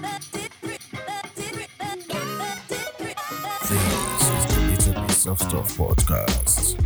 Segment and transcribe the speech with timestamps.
[0.00, 0.30] This
[4.30, 6.78] is Little Bits of Stuff podcast.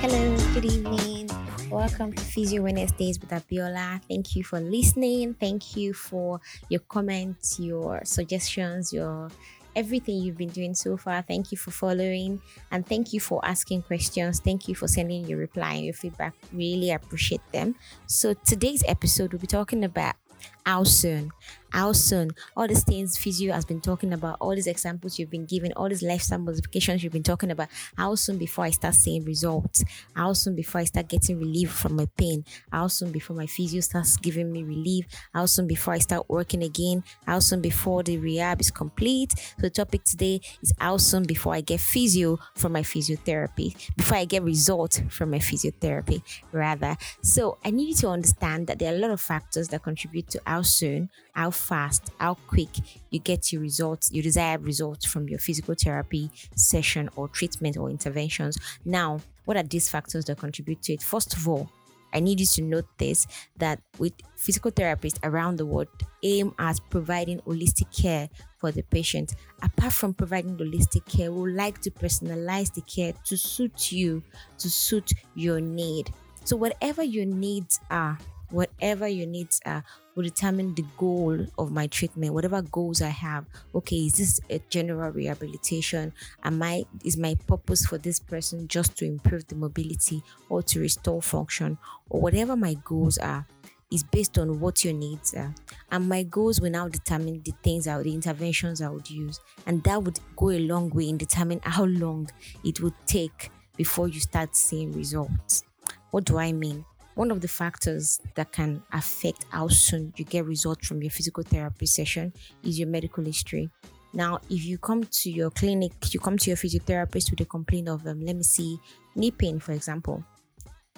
[0.00, 1.28] Hello, good evening.
[1.70, 4.00] Welcome to Physio Wednesdays with Abiola.
[4.08, 5.34] Thank you for listening.
[5.34, 6.40] Thank you for
[6.70, 9.28] your comments, your suggestions, your
[9.76, 11.22] everything you've been doing so far.
[11.22, 12.40] Thank you for following
[12.70, 14.40] and thank you for asking questions.
[14.40, 16.34] Thank you for sending your reply and your feedback.
[16.52, 17.74] Really appreciate them.
[18.06, 20.16] So today's episode we'll be talking about
[20.64, 21.30] how soon
[21.72, 25.46] how soon all these things physio has been talking about all these examples you've been
[25.46, 29.24] giving all these lifestyle modifications you've been talking about how soon before i start seeing
[29.24, 29.84] results?
[30.14, 32.44] How soon before i start getting relief from my pain?
[32.70, 35.06] How soon before my physio starts giving me relief?
[35.32, 37.04] How soon before i start working again?
[37.26, 39.32] How soon before the rehab is complete?
[39.32, 44.18] So the topic today is how soon before i get physio from my physiotherapy before
[44.18, 46.96] i get results from my physiotherapy rather.
[47.22, 50.28] So i need you to understand that there are a lot of factors that contribute
[50.30, 52.68] to how soon how fast, how quick
[53.10, 57.88] you get your results, your desired results from your physical therapy session or treatment or
[57.88, 58.58] interventions.
[58.84, 61.02] Now, what are these factors that contribute to it?
[61.02, 61.70] First of all,
[62.14, 65.88] I need you to note this that with physical therapists around the world
[66.22, 69.34] aim at providing holistic care for the patient.
[69.62, 74.22] Apart from providing holistic care, we like to personalize the care to suit you,
[74.58, 76.10] to suit your need.
[76.44, 78.18] So whatever your needs are,
[78.52, 79.82] whatever your needs are
[80.14, 84.58] will determine the goal of my treatment whatever goals i have okay is this a
[84.70, 86.12] general rehabilitation
[86.44, 90.80] am i is my purpose for this person just to improve the mobility or to
[90.80, 91.78] restore function
[92.08, 93.46] or whatever my goals are
[93.92, 95.54] is based on what your needs are.
[95.90, 99.38] And my goals will now determine the things I the interventions I would use.
[99.66, 102.30] And that would go a long way in determining how long
[102.64, 105.64] it would take before you start seeing results.
[106.10, 106.86] What do I mean?
[107.14, 111.42] One of the factors that can affect how soon you get results from your physical
[111.42, 112.32] therapy session
[112.64, 113.70] is your medical history.
[114.14, 117.88] Now, if you come to your clinic, you come to your physiotherapist with a complaint
[117.88, 118.78] of, um, let me see,
[119.14, 120.22] knee pain, for example,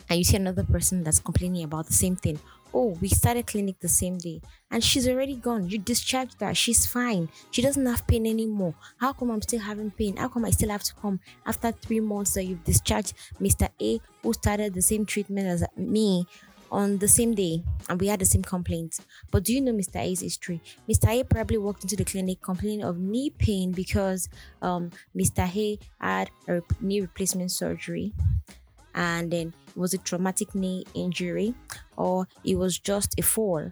[0.09, 2.39] and you see another person that's complaining about the same thing.
[2.77, 5.69] Oh, we started clinic the same day and she's already gone.
[5.69, 6.53] You discharged her.
[6.55, 7.29] She's fine.
[7.53, 8.75] She doesn't have pain anymore.
[8.99, 10.17] How come I'm still having pain?
[10.17, 13.69] How come I still have to come after three months that you've discharged Mr.
[13.81, 16.27] A who started the same treatment as me
[16.73, 19.01] on the same day and we had the same complaints.
[19.31, 20.01] But do you know Mr.
[20.01, 20.61] A's history?
[20.89, 21.09] Mr.
[21.09, 24.29] A probably walked into the clinic complaining of knee pain because
[24.61, 25.49] um, Mr.
[25.57, 28.13] A had a knee replacement surgery
[28.95, 31.55] and then it was a traumatic knee injury
[31.97, 33.71] or it was just a fall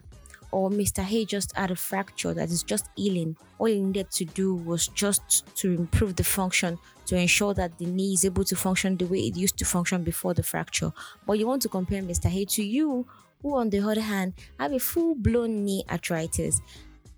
[0.53, 1.01] or Mr.
[1.01, 3.35] Hay just had a fracture that is just healing.
[3.57, 7.87] All he needed to do was just to improve the function to ensure that the
[7.87, 10.93] knee is able to function the way it used to function before the fracture.
[11.25, 12.29] But you want to compare Mr.
[12.29, 13.07] Hay to you,
[13.41, 16.61] who on the other hand have a full blown knee arthritis.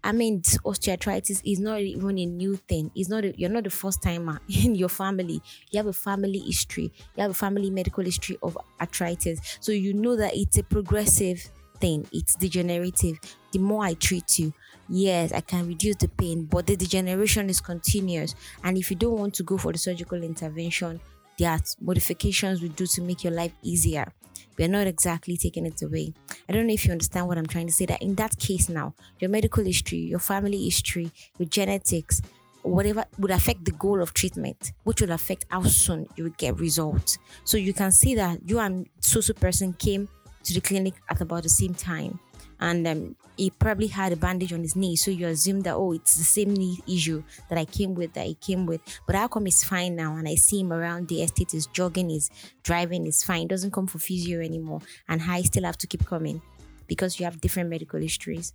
[0.06, 2.92] I mean, osteoarthritis is not even a new thing.
[2.96, 3.26] It's not.
[3.26, 5.42] A, you're not the first timer in your family.
[5.72, 6.94] You have a family history.
[7.16, 11.42] You have a family medical history of arthritis, so you know that it's a progressive
[11.80, 12.08] thing.
[12.12, 13.20] It's degenerative.
[13.52, 14.54] The more I treat you,
[14.88, 18.36] yes, I can reduce the pain, but the degeneration is continuous.
[18.64, 21.02] And if you don't want to go for the surgical intervention,
[21.38, 24.12] there are modifications we do to make your life easier
[24.58, 26.14] we're not exactly taking it away.
[26.48, 27.86] I don't know if you understand what I'm trying to say.
[27.86, 32.22] That in that case now, your medical history, your family history, your genetics,
[32.62, 36.60] whatever would affect the goal of treatment, which will affect how soon you would get
[36.60, 37.18] results.
[37.44, 40.08] So you can see that you and so person came
[40.44, 42.20] to the clinic at about the same time
[42.66, 44.96] and um, he probably had a bandage on his knee.
[44.96, 48.26] So you assume that oh, it's the same knee issue that I came with that
[48.26, 48.82] he came with.
[49.06, 50.16] But how come he's fine now?
[50.16, 52.32] And I see him around the estate, he's jogging, he's
[52.64, 53.48] driving, he's fine.
[53.48, 56.42] Doesn't come for physio anymore, and I still have to keep coming
[56.88, 58.54] because you have different medical histories.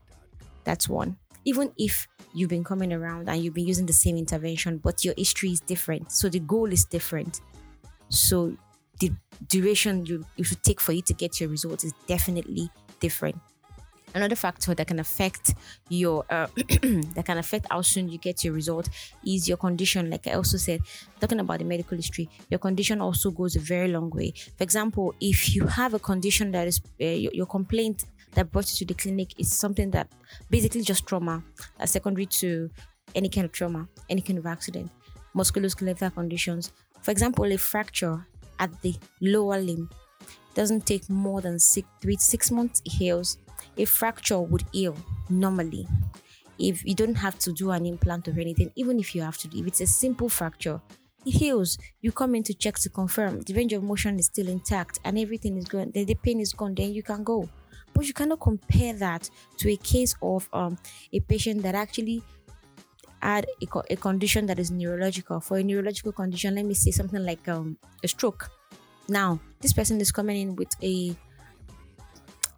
[0.65, 1.17] That's one.
[1.45, 5.15] Even if you've been coming around and you've been using the same intervention, but your
[5.17, 7.43] history is different, so the goal is different.
[8.09, 8.57] So
[8.99, 9.13] the
[9.47, 13.37] duration you, you should take for you to get your results is definitely different
[14.15, 15.55] another factor that can affect
[15.89, 16.47] your uh,
[17.15, 18.89] that can affect how soon you get your result
[19.27, 20.11] is your condition.
[20.11, 20.81] Like i also said
[21.21, 24.33] talking about the medical history your condition also goes a very long way.
[24.57, 28.71] For example if you have a condition that is uh, your, your, complaint that brought
[28.73, 30.09] you to the clinic is something that
[30.51, 31.43] basically just trauma
[31.81, 32.71] uh, secondary to
[33.15, 34.91] any kind of trauma any kind of accident
[35.35, 36.73] musculoskeletal conditions.
[37.03, 38.27] For example a fracture
[38.59, 39.91] at the lower limb
[40.55, 42.83] doesn't take more than six three six months.
[42.85, 43.39] Heals
[43.81, 44.97] a fracture would heal
[45.29, 45.87] normally
[46.59, 49.49] if you don't have to do an implant or anything even if you have to
[49.59, 50.81] if it's a simple fracture
[51.25, 54.49] it heals you come in to check to confirm the range of motion is still
[54.49, 57.49] intact and everything is good then the pain is gone then you can go
[57.95, 59.29] But you cannot compare that
[59.59, 60.79] to a case of um,
[61.13, 62.23] a patient that actually
[63.23, 65.41] had a, co- a condition that is neurological.
[65.41, 68.51] For a neurological condition, let me say something like um, a stroke.
[69.09, 71.17] Now, this person is coming in with a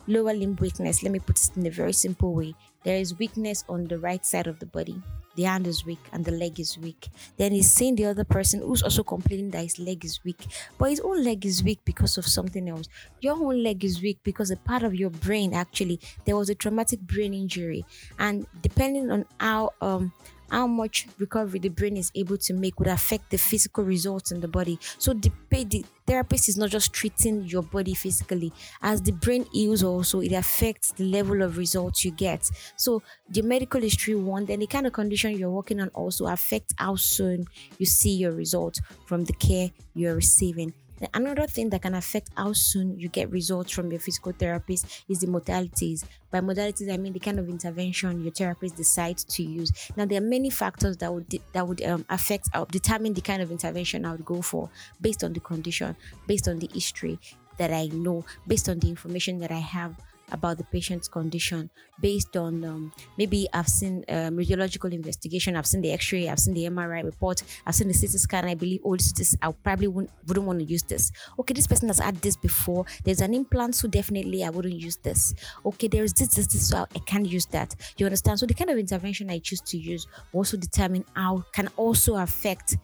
[0.07, 1.03] lower limb weakness.
[1.03, 2.55] Let me put it in a very simple way.
[2.85, 5.03] There is weakness on the right side of the body.
[5.35, 7.09] The hand is weak and the leg is weak.
[7.39, 10.45] Then he's seeing the other person who's also complaining that his leg is weak,
[10.77, 12.87] but his own leg is weak because of something else.
[13.21, 16.55] Your own leg is weak because a part of your brain actually there was a
[16.55, 17.87] traumatic brain injury,
[18.19, 20.13] and depending on how um
[20.53, 24.41] how much recovery the brain is able to make would affect the physical results in
[24.41, 24.79] the body.
[24.99, 28.53] So the, the therapist is not just treating your body physically.
[28.83, 32.49] As the brain heals, also it affects the level of results you get.
[32.77, 36.75] So the medical history one, then the kind of condition you're working on also affects
[36.77, 37.47] how soon
[37.79, 40.75] you see your results from the care you're receiving.
[41.15, 45.21] Another thing that can affect how soon you get results from your physical therapist is
[45.21, 46.05] the modalities.
[46.31, 49.73] By modalities, I mean the kind of intervention your therapist decides to use.
[49.97, 53.43] Now, there are many factors that would that would um, affect or determine the kind
[53.43, 54.71] of intervention I would go for
[55.01, 55.97] based on the condition,
[56.27, 57.19] based on the history
[57.59, 59.95] that I know, based on the information that I have
[60.33, 61.71] about the patient's condition
[62.01, 66.55] based on um, maybe I've seen um, radiological investigation, I've seen the X-ray, I've seen
[66.55, 68.45] the MRI report, I've seen the CT scan.
[68.47, 71.13] I believe this, this I probably wouldn't, wouldn't want to use this.
[71.39, 72.85] Okay, this person has had this before.
[73.05, 75.35] There's an implant, so definitely I wouldn't use this.
[75.65, 77.75] Okay, there is this, this, this, so I can't use that.
[77.97, 78.41] You understand?
[78.41, 82.77] So the kind of intervention I choose to use also determine how can also affect.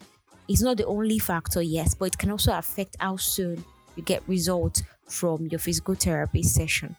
[0.48, 3.64] It's not the only factor, yes, but it can also affect how soon
[3.96, 6.96] you get results from your physical therapy session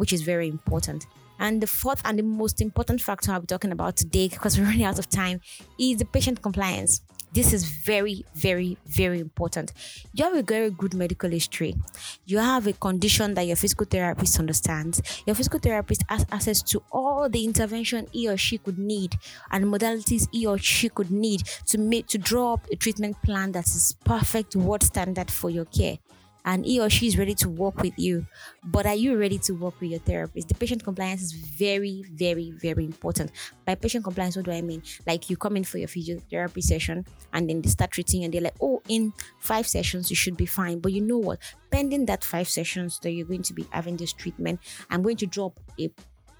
[0.00, 1.06] which is very important.
[1.38, 4.64] And the fourth and the most important factor I'll be talking about today, because we're
[4.64, 5.42] running out of time,
[5.78, 7.02] is the patient compliance.
[7.34, 9.74] This is very, very, very important.
[10.14, 11.76] You have a very good medical history.
[12.24, 15.02] You have a condition that your physical therapist understands.
[15.26, 19.18] Your physical therapist has access to all the intervention he or she could need
[19.50, 23.52] and modalities he or she could need to make to draw up a treatment plan
[23.52, 25.98] that is perfect word standard for your care
[26.44, 28.26] and he or she is ready to work with you.
[28.64, 30.48] But are you ready to work with your therapist?
[30.48, 33.32] The patient compliance is very, very, very important.
[33.64, 34.82] By patient compliance, what do I mean?
[35.06, 38.40] Like you come in for your physiotherapy session and then they start treating and they're
[38.40, 40.80] like, oh, in five sessions, you should be fine.
[40.80, 41.38] But you know what?
[41.70, 44.60] Pending that five sessions that you're going to be having this treatment,
[44.90, 45.90] I'm going to drop a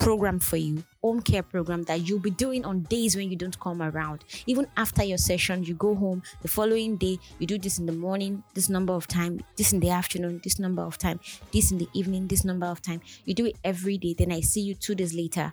[0.00, 3.61] program for you, home care program that you'll be doing on days when you don't
[3.61, 4.25] come around.
[4.47, 7.93] Even after your session, you go home the following day, you do this in the
[7.93, 11.20] morning, this number of time, this in the afternoon, this number of time,
[11.52, 13.00] this in the evening, this number of time.
[13.26, 14.14] You do it every day.
[14.14, 15.52] Then I see you two days later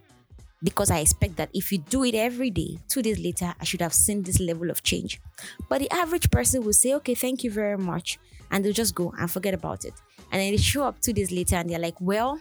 [0.64, 3.82] because I expect that if you do it every day, two days later, I should
[3.82, 5.20] have seen this level of change.
[5.70, 8.18] But the average person will say, okay, thank you very much.
[8.50, 9.94] And they'll just go and forget about it.
[10.32, 12.40] And then they show up two days later and they're like, well,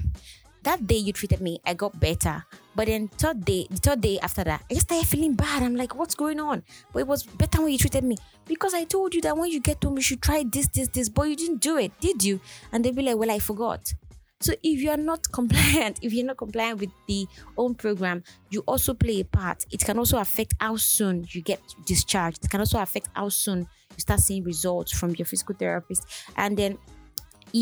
[0.66, 2.44] that day you treated me, I got better.
[2.74, 5.62] But then third day, the third day after that, I just started feeling bad.
[5.62, 6.64] I'm like, what's going on?
[6.92, 8.16] But it was better when you treated me
[8.46, 11.08] because I told you that when you get home, you should try this, this, this.
[11.08, 12.40] But you didn't do it, did you?
[12.72, 13.94] And they'll be like, well, I forgot.
[14.40, 18.64] So if you are not compliant, if you're not compliant with the own program, you
[18.66, 19.64] also play a part.
[19.70, 22.44] It can also affect how soon you get discharged.
[22.44, 26.06] It can also affect how soon you start seeing results from your physical therapist.
[26.36, 26.78] And then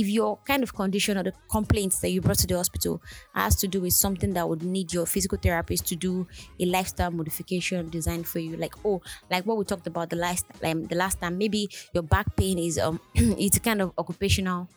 [0.01, 3.01] if your kind of condition or the complaints that you brought to the hospital
[3.35, 6.27] has to do with something that would need your physical therapist to do
[6.59, 10.47] a lifestyle modification designed for you, like oh, like what we talked about the last
[10.63, 14.69] um, the last time, maybe your back pain is um it's kind of occupational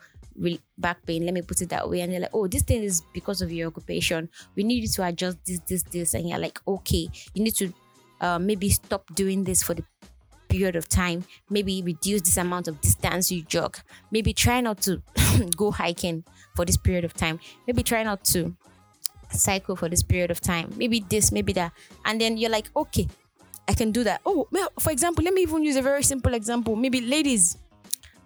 [0.77, 3.01] back pain let me put it that way and they're like oh this thing is
[3.11, 6.59] because of your occupation we need you to adjust this this this and you're like
[6.67, 7.73] okay you need to
[8.21, 9.83] uh, maybe stop doing this for the
[10.47, 11.25] period of time.
[11.49, 13.77] Maybe reduce this amount of distance you jog.
[14.11, 15.01] Maybe try not to
[15.55, 16.23] go hiking
[16.55, 17.39] for this period of time.
[17.65, 18.55] Maybe try not to
[19.31, 20.73] cycle for this period of time.
[20.77, 21.71] Maybe this, maybe that.
[22.05, 23.07] And then you're like, okay,
[23.67, 24.21] I can do that.
[24.25, 26.75] Oh, well for example, let me even use a very simple example.
[26.75, 27.57] Maybe ladies,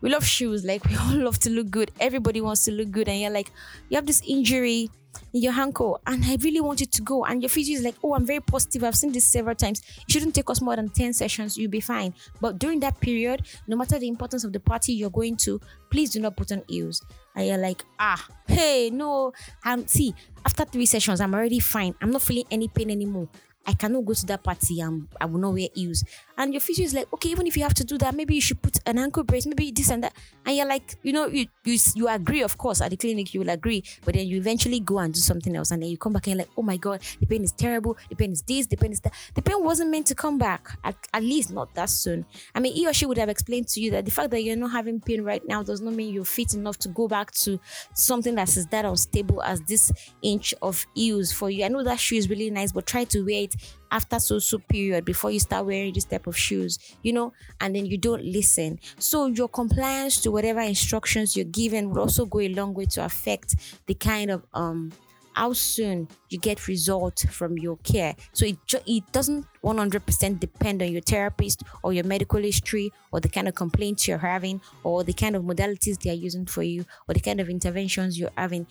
[0.02, 0.64] we love shoes.
[0.64, 1.92] Like we all love to look good.
[2.00, 3.08] Everybody wants to look good.
[3.08, 3.52] And you're like,
[3.90, 5.01] you have this injury in
[5.34, 7.26] your ankle and I really want you to go.
[7.26, 8.84] And your physio is like, oh, I'm very positive.
[8.84, 9.82] I've seen this several times.
[10.08, 11.58] It shouldn't take us more than 10 sessions.
[11.58, 12.14] You'll be fine.
[12.40, 16.12] But during that period, no matter the importance of the party you're going to, please
[16.12, 17.04] do not put on heels.
[17.36, 19.34] And you're like, ah, hey, no.
[19.64, 20.14] And see,
[20.46, 21.96] after three sessions, I'm already fine.
[22.02, 23.30] I'm not feeling any pain anymore.
[23.66, 26.04] I cannot go to that party and I will not wear heels.
[26.38, 28.42] And your physio is like, okay, even if you have to do that, maybe you
[28.42, 30.14] should put an ankle brace, maybe this and that.
[30.46, 33.42] And you're like, you know, you you, you agree, of course, at the clinic you
[33.42, 36.14] will agree, but then you eventually go and do something else, and then you come
[36.14, 38.78] back and like, oh my god, the pain is terrible, the pain is this, the
[38.78, 39.14] pain is that.
[39.36, 42.26] The pain wasn't meant to come back, at, at least not that soon.
[42.56, 44.56] I mean, he or she would have explained to you that the fact that you're
[44.56, 47.60] not having pain right now does not mean you're fit enough to go back to
[47.94, 49.92] something that is that unstable as this
[50.24, 51.64] inch of heels for you.
[51.64, 53.51] I know that shoe is really nice, but try to wear it
[53.92, 57.76] after so so period before you start wearing this type of shoes, you know, and
[57.76, 58.80] then you don't listen.
[58.98, 63.06] So your compliance to whatever instructions you're given would also go a long way to
[63.06, 63.56] affect
[63.88, 64.92] the kind of um
[65.34, 68.16] how soon you get results from your care.
[68.34, 73.20] So it ju- it doesn't 100% depend on your therapist or your medical history or
[73.20, 76.64] the kind of complaints you're having or the kind of modalities they are using for
[76.64, 78.68] you or the kind of interventions you're having.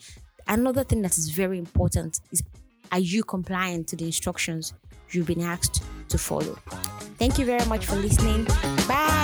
[0.47, 2.43] Another thing that is very important is
[2.91, 4.73] are you compliant to the instructions
[5.11, 6.57] you've been asked to follow?
[7.17, 8.45] Thank you very much for listening.
[8.87, 9.20] Bye.